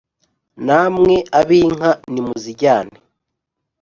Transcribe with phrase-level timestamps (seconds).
[0.65, 2.95] namwe ab’inka nimuzijyane